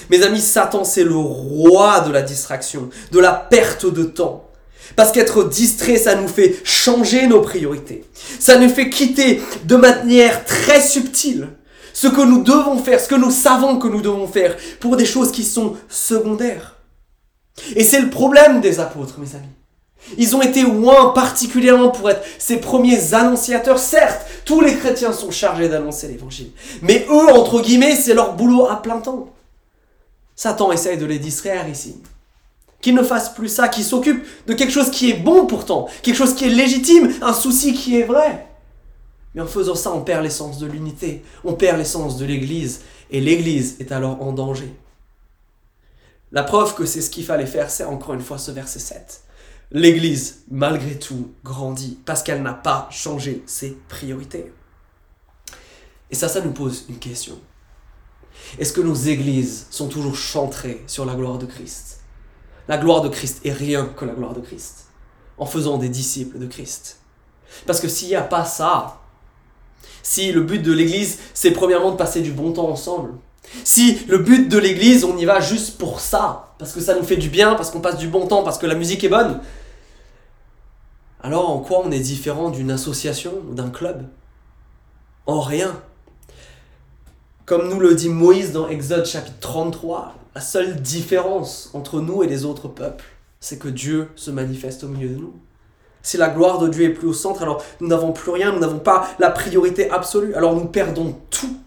[0.10, 4.50] Mes amis, Satan, c'est le roi de la distraction, de la perte de temps.
[4.95, 8.04] Parce qu'être distrait, ça nous fait changer nos priorités.
[8.39, 11.50] Ça nous fait quitter de manière très subtile
[11.93, 15.06] ce que nous devons faire, ce que nous savons que nous devons faire, pour des
[15.06, 16.78] choses qui sont secondaires.
[17.76, 19.45] Et c'est le problème des apôtres, mes amis.
[20.18, 23.80] Ils ont été loin particulièrement pour être ces premiers annonciateurs.
[23.80, 26.52] Certes, tous les chrétiens sont chargés d'annoncer l'évangile.
[26.82, 29.30] Mais eux, entre guillemets, c'est leur boulot à plein temps.
[30.36, 31.96] Satan essaye de les distraire ici.
[32.82, 36.18] Qu'ils ne fassent plus ça, qu'ils s'occupent de quelque chose qui est bon pourtant, quelque
[36.18, 38.46] chose qui est légitime, un souci qui est vrai.
[39.34, 43.22] Mais en faisant ça, on perd l'essence de l'unité, on perd l'essence de l'Église, et
[43.22, 44.72] l'Église est alors en danger.
[46.32, 49.25] La preuve que c'est ce qu'il fallait faire, c'est encore une fois ce verset 7.
[49.76, 54.54] L'Église, malgré tout, grandit parce qu'elle n'a pas changé ses priorités.
[56.10, 57.38] Et ça, ça nous pose une question.
[58.58, 62.00] Est-ce que nos églises sont toujours centrées sur la gloire de Christ?
[62.70, 64.86] La gloire de Christ est rien que la gloire de Christ,
[65.38, 67.02] en faisant des disciples de Christ.
[67.66, 69.02] Parce que s'il n'y a pas ça,
[70.04, 73.12] si le but de l'Église, c'est premièrement de passer du bon temps ensemble,
[73.66, 77.04] si le but de l'église, on y va juste pour ça, parce que ça nous
[77.04, 79.42] fait du bien, parce qu'on passe du bon temps, parce que la musique est bonne,
[81.26, 84.06] alors en quoi on est différent d'une association ou d'un club?
[85.26, 85.82] En rien.
[87.46, 92.28] Comme nous le dit Moïse dans Exode chapitre 33, la seule différence entre nous et
[92.28, 93.06] les autres peuples,
[93.40, 95.34] c'est que Dieu se manifeste au milieu de nous.
[96.02, 98.60] Si la gloire de Dieu est plus au centre, alors nous n'avons plus rien, nous
[98.60, 101.58] n'avons pas la priorité absolue, alors nous perdons tout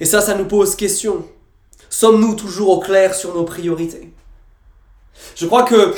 [0.00, 1.26] et ça, ça nous pose question.
[1.90, 4.12] Sommes-nous toujours au clair sur nos priorités?
[5.36, 5.94] Je crois que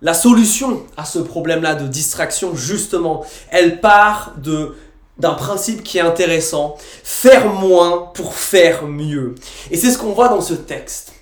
[0.00, 4.76] la solution à ce problème-là de distraction, justement, elle part de
[5.18, 9.34] d'un principe qui est intéressant, faire moins pour faire mieux.
[9.72, 11.12] Et c'est ce qu'on voit dans ce texte.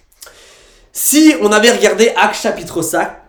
[0.93, 2.83] Si on avait regardé Actes chapitre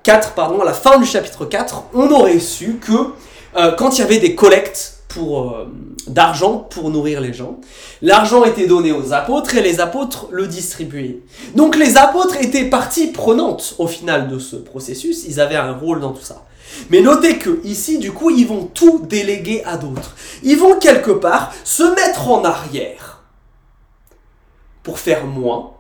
[0.04, 3.14] 4, pardon, à la fin du chapitre 4, on aurait su que
[3.56, 5.72] euh, quand il y avait des collectes pour euh,
[6.08, 7.60] d'argent pour nourrir les gens.
[8.02, 11.20] L'argent était donné aux apôtres et les apôtres le distribuaient.
[11.56, 16.00] Donc les apôtres étaient partie prenante au final de ce processus, ils avaient un rôle
[16.00, 16.43] dans tout ça.
[16.89, 20.15] Mais notez que ici, du coup, ils vont tout déléguer à d'autres.
[20.43, 23.24] Ils vont quelque part se mettre en arrière
[24.84, 25.74] pour faire moins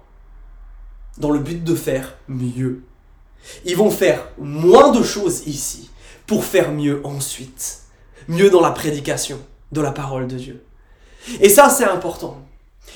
[1.17, 2.83] dans le but de faire mieux.
[3.65, 5.89] Ils vont faire moins de choses ici
[6.25, 7.86] pour faire mieux ensuite
[8.27, 9.39] mieux dans la prédication
[9.71, 10.63] de la parole de Dieu.
[11.41, 12.37] Et ça, c'est important.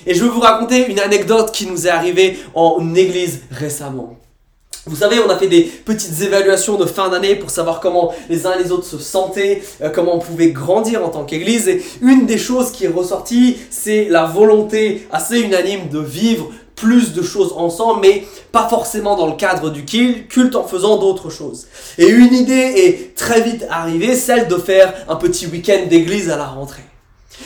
[0.06, 4.17] Et je vais vous raconter une anecdote qui nous est arrivée en église récemment.
[4.88, 8.48] Vous savez, on a fait des petites évaluations de fin d'année pour savoir comment les
[8.48, 11.67] uns et les autres se sentaient, euh, comment on pouvait grandir en tant qu'église.
[11.67, 16.50] Et une des choses qui est ressortie, c'est la volonté assez unanime de vivre
[16.82, 21.30] plus de choses ensemble, mais pas forcément dans le cadre du culte en faisant d'autres
[21.30, 21.67] choses.
[22.00, 26.38] Et une idée est très vite arrivée, celle de faire un petit week-end d'église à
[26.38, 26.82] la rentrée.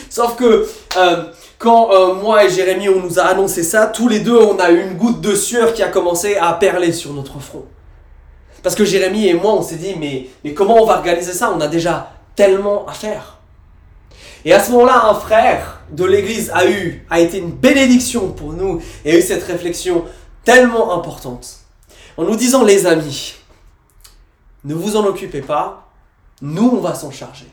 [0.10, 0.66] Sauf que
[0.98, 1.24] euh,
[1.60, 4.72] quand euh, moi et Jérémy on nous a annoncé ça, tous les deux on a
[4.72, 7.66] eu une goutte de sueur qui a commencé à perler sur notre front.
[8.64, 11.54] Parce que Jérémy et moi on s'est dit mais, mais comment on va organiser ça?
[11.56, 13.38] On a déjà tellement à faire.
[14.46, 18.54] Et à ce moment-là, un frère de l'église a eu, a été une bénédiction pour
[18.54, 20.06] nous et a eu cette réflexion
[20.44, 21.60] tellement importante.
[22.18, 23.36] En nous disant, les amis,
[24.64, 25.92] ne vous en occupez pas,
[26.42, 27.48] nous on va s'en charger.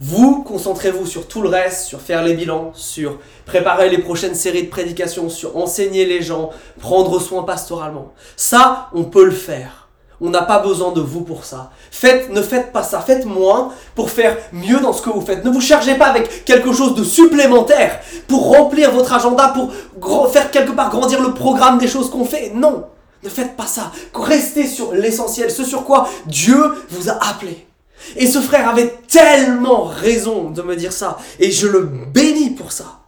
[0.00, 4.64] Vous, concentrez-vous sur tout le reste, sur faire les bilans, sur préparer les prochaines séries
[4.64, 8.12] de prédications, sur enseigner les gens, prendre soin pastoralement.
[8.36, 9.81] Ça, on peut le faire.
[10.24, 11.72] On n'a pas besoin de vous pour ça.
[11.90, 13.00] Faites, ne faites pas ça.
[13.00, 15.44] Faites moins pour faire mieux dans ce que vous faites.
[15.44, 20.52] Ne vous chargez pas avec quelque chose de supplémentaire pour remplir votre agenda, pour faire
[20.52, 22.52] quelque part grandir le programme des choses qu'on fait.
[22.54, 22.84] Non,
[23.24, 23.90] ne faites pas ça.
[24.14, 27.66] Restez sur l'essentiel, ce sur quoi Dieu vous a appelé.
[28.14, 31.18] Et ce frère avait tellement raison de me dire ça.
[31.40, 33.00] Et je le bénis pour ça.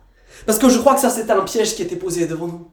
[0.46, 2.66] Parce que je crois que ça, c'était un piège qui était posé devant nous.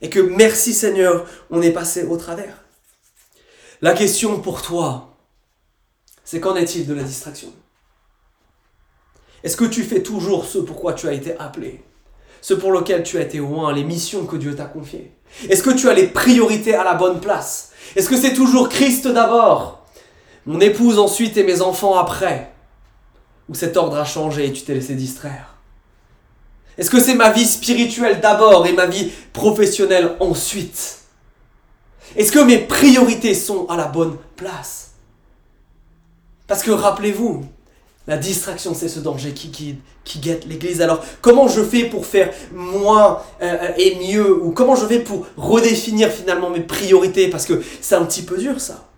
[0.00, 2.59] Et que merci Seigneur, on est passé au travers.
[3.82, 5.16] La question pour toi,
[6.22, 7.48] c'est qu'en est-il de la distraction?
[9.42, 11.82] Est-ce que tu fais toujours ce pour quoi tu as été appelé?
[12.42, 15.12] Ce pour lequel tu as été loin, les missions que Dieu t'a confiées?
[15.48, 17.72] Est-ce que tu as les priorités à la bonne place?
[17.96, 19.86] Est-ce que c'est toujours Christ d'abord?
[20.44, 22.52] Mon épouse ensuite et mes enfants après
[23.48, 25.54] Ou cet ordre a changé et tu t'es laissé distraire?
[26.76, 30.99] Est-ce que c'est ma vie spirituelle d'abord et ma vie professionnelle ensuite?
[32.16, 34.92] Est-ce que mes priorités sont à la bonne place?
[36.46, 37.44] Parce que rappelez-vous,
[38.06, 40.82] la distraction, c'est ce danger qui qui guette l'Église.
[40.82, 44.42] Alors, comment je fais pour faire moins euh, et mieux?
[44.42, 47.28] Ou comment je fais pour redéfinir finalement mes priorités?
[47.28, 48.88] Parce que c'est un petit peu dur ça.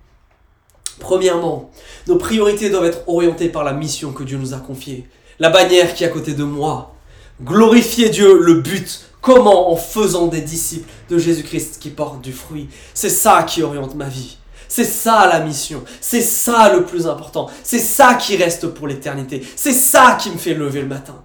[1.00, 1.70] Premièrement,
[2.06, 5.08] nos priorités doivent être orientées par la mission que Dieu nous a confiée.
[5.38, 6.94] La bannière qui est à côté de moi.
[7.42, 9.11] Glorifier Dieu, le but.
[9.22, 12.68] Comment En faisant des disciples de Jésus-Christ qui portent du fruit.
[12.92, 14.36] C'est ça qui oriente ma vie.
[14.68, 15.84] C'est ça la mission.
[16.00, 17.48] C'est ça le plus important.
[17.62, 19.46] C'est ça qui reste pour l'éternité.
[19.54, 21.22] C'est ça qui me fait lever le matin.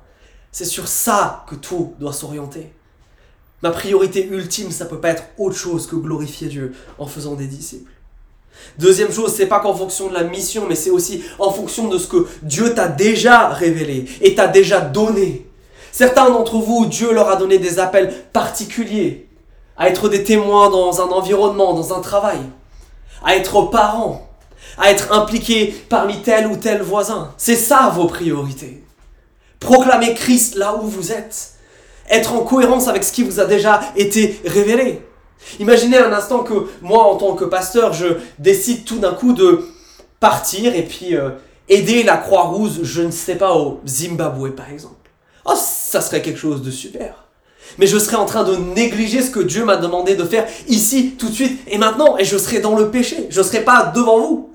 [0.52, 2.72] C'est sur ça que tout doit s'orienter.
[3.64, 7.48] Ma priorité ultime, ça peut pas être autre chose que glorifier Dieu en faisant des
[7.48, 7.92] disciples.
[8.78, 11.98] Deuxième chose, c'est pas qu'en fonction de la mission, mais c'est aussi en fonction de
[11.98, 15.47] ce que Dieu t'a déjà révélé et t'a déjà donné.
[15.98, 19.28] Certains d'entre vous, Dieu leur a donné des appels particuliers,
[19.78, 22.38] à être des témoins dans un environnement, dans un travail,
[23.26, 24.30] à être parents,
[24.78, 27.34] à être impliqués parmi tel ou tel voisin.
[27.38, 28.84] C'est ça vos priorités.
[29.60, 31.54] Proclamer Christ là où vous êtes.
[32.12, 35.02] Être en cohérence avec ce qui vous a déjà été révélé.
[35.60, 39.68] Imaginez un instant que moi, en tant que pasteur, je décide tout d'un coup de
[40.20, 41.32] partir et puis euh,
[41.68, 45.07] aider la Croix-Rouge, je ne sais pas, au Zimbabwe par exemple.
[45.48, 47.28] Oh, ça serait quelque chose de super.
[47.78, 51.16] Mais je serais en train de négliger ce que Dieu m'a demandé de faire ici,
[51.18, 53.28] tout de suite et maintenant, et je serais dans le péché.
[53.30, 54.54] Je ne serais pas devant vous.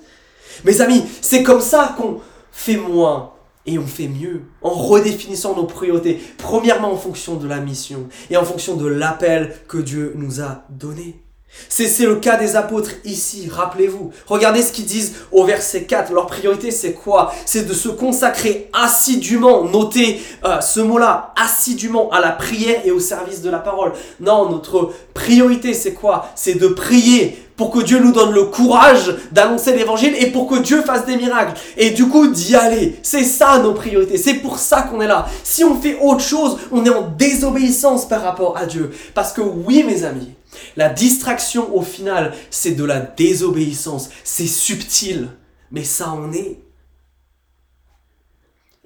[0.64, 2.20] Mes amis, c'est comme ça qu'on
[2.52, 3.32] fait moins
[3.66, 8.36] et on fait mieux en redéfinissant nos priorités, premièrement en fonction de la mission et
[8.36, 11.22] en fonction de l'appel que Dieu nous a donné.
[11.68, 14.12] C'est le cas des apôtres ici, rappelez-vous.
[14.26, 16.12] Regardez ce qu'ils disent au verset 4.
[16.12, 17.32] Leur priorité, c'est quoi?
[17.46, 23.00] C'est de se consacrer assidûment, notez euh, ce mot-là, assidûment à la prière et au
[23.00, 23.92] service de la parole.
[24.20, 26.30] Non, notre priorité, c'est quoi?
[26.34, 30.58] C'est de prier pour que Dieu nous donne le courage d'annoncer l'évangile et pour que
[30.58, 31.58] Dieu fasse des miracles.
[31.76, 32.98] Et du coup, d'y aller.
[33.02, 34.18] C'est ça nos priorités.
[34.18, 35.26] C'est pour ça qu'on est là.
[35.44, 38.90] Si on fait autre chose, on est en désobéissance par rapport à Dieu.
[39.14, 40.32] Parce que oui, mes amis,
[40.76, 44.10] la distraction au final, c'est de la désobéissance.
[44.24, 45.28] C'est subtil,
[45.70, 46.60] mais ça en est.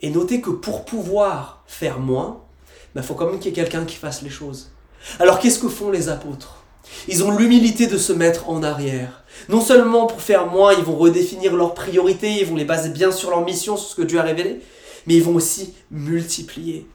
[0.00, 3.62] Et notez que pour pouvoir faire moins, il bah, faut quand même qu'il y ait
[3.62, 4.70] quelqu'un qui fasse les choses.
[5.18, 6.64] Alors qu'est-ce que font les apôtres?
[7.08, 9.24] Ils ont l'humilité de se mettre en arrière.
[9.48, 13.10] Non seulement pour faire moins, ils vont redéfinir leurs priorités, ils vont les baser bien
[13.10, 14.60] sur leur mission, sur ce que Dieu a révélé,
[15.06, 16.86] mais ils vont aussi multiplier.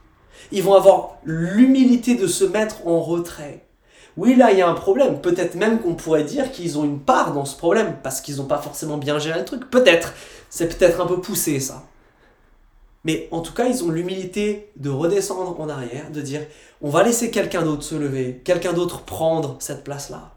[0.52, 3.66] Ils vont avoir l'humilité de se mettre en retrait.
[4.18, 5.22] Oui, là, il y a un problème.
[5.22, 8.46] Peut-être même qu'on pourrait dire qu'ils ont une part dans ce problème, parce qu'ils n'ont
[8.46, 9.70] pas forcément bien géré le truc.
[9.70, 10.14] Peut-être.
[10.50, 11.84] C'est peut-être un peu poussé, ça.
[13.04, 16.42] Mais en tout cas, ils ont l'humilité de redescendre en arrière, de dire
[16.82, 20.32] on va laisser quelqu'un d'autre se lever, quelqu'un d'autre prendre cette place-là.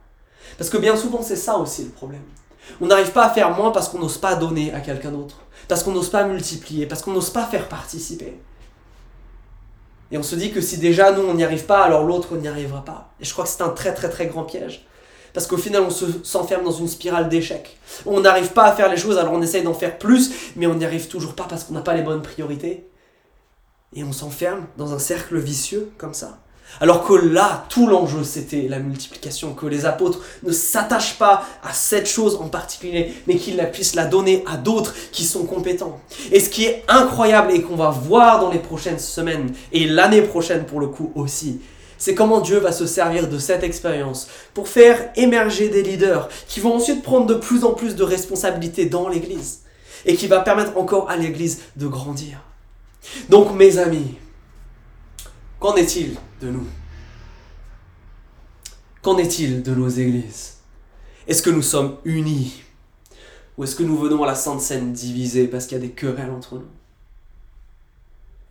[0.57, 2.23] Parce que bien souvent, c'est ça aussi le problème.
[2.81, 5.37] On n'arrive pas à faire moins parce qu'on n'ose pas donner à quelqu'un d'autre,
[5.69, 8.39] parce qu'on n'ose pas multiplier, parce qu'on n'ose pas faire participer.
[10.11, 12.49] Et on se dit que si déjà nous on n'y arrive pas, alors l'autre n'y
[12.49, 13.13] arrivera pas.
[13.21, 14.87] Et je crois que c'est un très très très grand piège.
[15.33, 17.77] Parce qu'au final, on s'enferme dans une spirale d'échec.
[18.07, 20.75] On n'arrive pas à faire les choses, alors on essaye d'en faire plus, mais on
[20.75, 22.89] n'y arrive toujours pas parce qu'on n'a pas les bonnes priorités.
[23.97, 26.44] Et on s'enferme dans un cercle vicieux comme ça.
[26.81, 31.73] Alors que là, tout l'enjeu, c'était la multiplication, que les apôtres ne s'attachent pas à
[31.73, 36.01] cette chose en particulier, mais qu'ils puissent la donner à d'autres qui sont compétents.
[36.33, 40.23] Et ce qui est incroyable et qu'on va voir dans les prochaines semaines, et l'année
[40.23, 41.61] prochaine pour le coup aussi,
[41.97, 46.61] c'est comment Dieu va se servir de cette expérience pour faire émerger des leaders qui
[46.61, 49.61] vont ensuite prendre de plus en plus de responsabilités dans l'Église.
[50.07, 52.39] et qui va permettre encore à l'Église de grandir.
[53.29, 54.15] Donc mes amis,
[55.61, 56.17] qu'en est-il?
[56.49, 56.67] Nous.
[59.03, 60.59] Qu'en est-il de nos églises?
[61.27, 62.63] Est-ce que nous sommes unis?
[63.57, 65.93] Ou est-ce que nous venons à la Sainte Seine divisés parce qu'il y a des
[65.93, 66.69] querelles entre nous?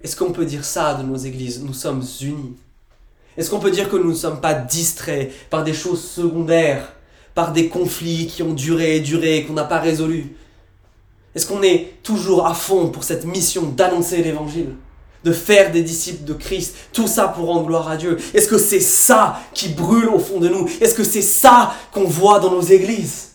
[0.01, 1.61] Est-ce qu'on peut dire ça de nos églises?
[1.63, 2.55] Nous sommes unis.
[3.37, 6.93] Est-ce qu'on peut dire que nous ne sommes pas distraits par des choses secondaires,
[7.33, 10.35] par des conflits qui ont duré et duré et qu'on n'a pas résolus
[11.33, 14.75] Est-ce qu'on est toujours à fond pour cette mission d'annoncer l'évangile?
[15.23, 18.17] De faire des disciples de Christ, tout ça pour rendre gloire à Dieu.
[18.33, 20.67] Est-ce que c'est ça qui brûle au fond de nous?
[20.81, 23.31] Est-ce que c'est ça qu'on voit dans nos églises?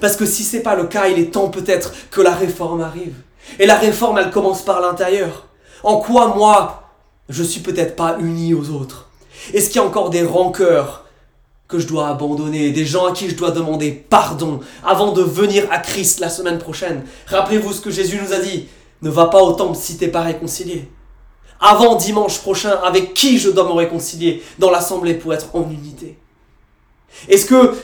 [0.00, 3.14] Parce que si c'est pas le cas, il est temps peut-être que la réforme arrive.
[3.60, 5.46] Et la réforme, elle commence par l'intérieur.
[5.84, 6.82] En quoi moi,
[7.28, 9.08] je suis peut-être pas uni aux autres?
[9.54, 11.04] Est-ce qu'il y a encore des rancœurs
[11.68, 15.66] que je dois abandonner, des gens à qui je dois demander pardon avant de venir
[15.70, 17.04] à Christ la semaine prochaine?
[17.26, 18.66] Rappelez-vous ce que Jésus nous a dit.
[19.02, 20.88] Ne va pas au temple si t'es pas réconcilié
[21.60, 26.18] avant dimanche prochain avec qui je dois me réconcilier dans l'assemblée pour être en unité.
[27.28, 27.74] Est-ce que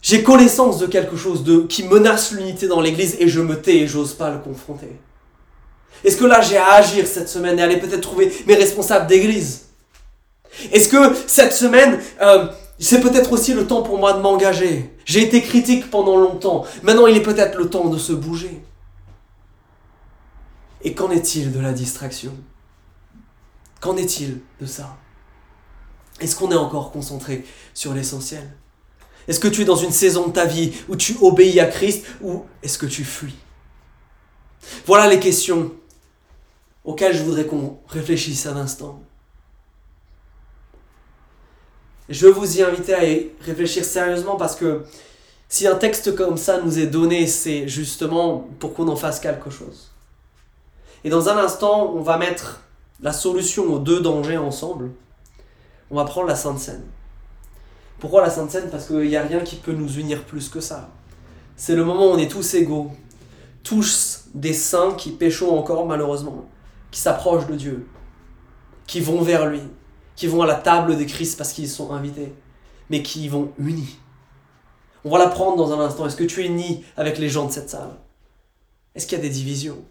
[0.00, 3.78] j'ai connaissance de quelque chose de, qui menace l'unité dans l'église et je me tais
[3.78, 4.92] et j'ose pas le confronter?
[6.04, 9.66] Est-ce que là j'ai à agir cette semaine et aller peut-être trouver mes responsables d'église?
[10.72, 12.48] Est-ce que cette semaine, euh,
[12.78, 14.90] c'est peut-être aussi le temps pour moi de m'engager?
[15.04, 18.62] J'ai été critique pendant longtemps, maintenant il est peut-être le temps de se bouger.
[20.84, 22.32] Et qu'en est-il de la distraction?
[23.80, 24.96] Qu'en est-il de ça?
[26.20, 28.50] Est-ce qu'on est encore concentré sur l'essentiel?
[29.28, 32.06] Est-ce que tu es dans une saison de ta vie où tu obéis à Christ
[32.22, 33.36] ou est-ce que tu fuis?
[34.86, 35.72] Voilà les questions
[36.84, 39.02] auxquelles je voudrais qu'on réfléchisse un instant.
[42.08, 44.84] Je veux vous y inviter à y réfléchir sérieusement parce que
[45.50, 49.50] si un texte comme ça nous est donné, c'est justement pour qu'on en fasse quelque
[49.50, 49.92] chose.
[51.04, 52.62] Et dans un instant, on va mettre
[53.00, 54.90] la solution aux deux dangers ensemble,
[55.90, 56.84] on va prendre la Sainte Seine.
[57.98, 58.70] Pourquoi la Sainte Seine?
[58.70, 60.90] Parce qu'il n'y a rien qui peut nous unir plus que ça.
[61.56, 62.92] C'est le moment où on est tous égaux,
[63.62, 66.48] tous des saints qui péchons encore malheureusement,
[66.90, 67.88] qui s'approchent de Dieu,
[68.86, 69.62] qui vont vers lui,
[70.14, 72.32] qui vont à la table des Christ parce qu'ils sont invités,
[72.90, 73.98] mais qui y vont unis.
[75.04, 76.06] On va la prendre dans un instant.
[76.06, 77.96] Est-ce que tu es uni avec les gens de cette salle?
[78.94, 79.84] Est-ce qu'il y a des divisions?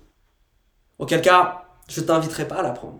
[0.99, 2.99] Auquel cas, je t'inviterai pas à l'apprendre.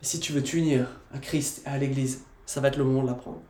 [0.00, 3.02] Mais si tu veux t'unir à Christ et à l'Église, ça va être le moment
[3.02, 3.40] de l'apprendre.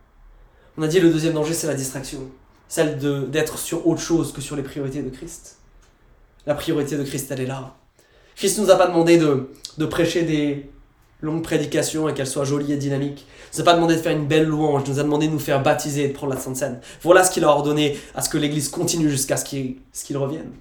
[0.77, 2.19] On a dit le deuxième danger, c'est la distraction.
[2.67, 2.97] Celle
[3.29, 5.57] d'être sur autre chose que sur les priorités de Christ.
[6.45, 7.75] La priorité de Christ, elle est là.
[8.35, 10.69] Christ ne nous a pas demandé de, de prêcher des
[11.21, 13.25] longues prédications et qu'elles soient jolies et dynamiques.
[13.53, 14.83] Il ne nous a pas demandé de faire une belle louange.
[14.85, 16.81] Il nous a demandé de nous faire baptiser et de prendre la Sainte Seine.
[17.01, 20.51] Voilà ce qu'il a ordonné à ce que l'Église continue jusqu'à ce qu'il revienne.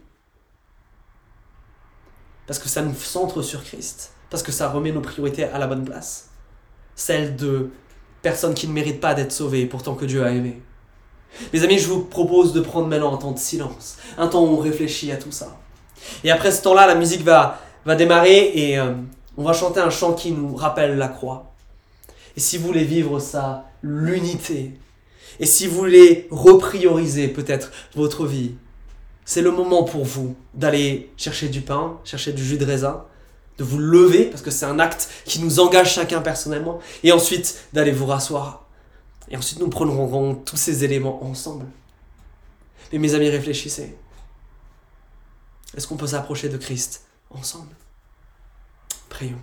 [2.53, 4.12] Parce que ça nous centre sur Christ.
[4.28, 6.28] Parce que ça remet nos priorités à la bonne place.
[6.94, 7.70] Celle de
[8.20, 10.61] personnes qui ne méritent pas d'être sauvées, pourtant que Dieu a aimé.
[11.55, 14.48] Mes amis, je vous propose de prendre maintenant un temps de silence, un temps où
[14.48, 15.57] on réfléchit à tout ça.
[16.24, 18.92] Et après ce temps-là, la musique va, va démarrer et euh,
[19.38, 21.55] on va chanter un chant qui nous rappelle la croix.
[22.36, 24.78] Et si vous voulez vivre ça, l'unité,
[25.40, 28.57] et si vous voulez reprioriser peut-être votre vie,
[29.25, 33.05] c'est le moment pour vous d'aller chercher du pain, chercher du jus de raisin,
[33.59, 37.64] de vous lever, parce que c'est un acte qui nous engage chacun personnellement, et ensuite
[37.73, 38.66] d'aller vous rasseoir.
[39.29, 41.66] Et ensuite nous prendrons tous ces éléments ensemble.
[42.93, 43.97] Mais mes amis, réfléchissez.
[45.75, 47.75] Est-ce qu'on peut s'approcher de Christ ensemble?
[49.09, 49.41] Prions.